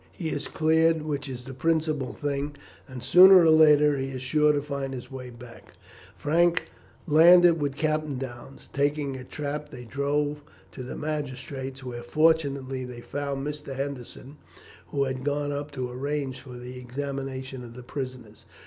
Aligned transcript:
He 0.11 0.29
is 0.29 0.47
cleared, 0.47 1.03
which 1.03 1.29
is 1.29 1.43
the 1.43 1.53
principal 1.53 2.11
thing, 2.11 2.55
and 2.87 3.03
sooner 3.03 3.37
or 3.41 3.51
later 3.51 3.99
he 3.99 4.07
is 4.09 4.23
sure 4.23 4.51
to 4.51 4.59
find 4.59 4.95
his 4.95 5.11
way 5.11 5.29
back 5.29 5.61
again." 5.65 5.73
Frank 6.17 6.69
landed 7.05 7.61
with 7.61 7.75
Captain 7.75 8.17
Downes. 8.17 8.67
Taking 8.73 9.15
a 9.15 9.23
trap 9.23 9.69
they 9.69 9.85
drove 9.85 10.41
to 10.71 10.81
the 10.81 10.95
magistrate's, 10.97 11.83
where 11.83 12.01
fortunately 12.01 12.83
they 12.83 13.01
found 13.01 13.45
Mr. 13.45 13.75
Henderson, 13.75 14.37
who 14.87 15.03
had 15.03 15.23
gone 15.23 15.51
up 15.51 15.69
to 15.73 15.91
arrange 15.91 16.39
for 16.41 16.53
the 16.57 16.79
examination 16.79 17.63
of 17.63 17.75
the 17.75 17.83
prisoners. 17.83 18.45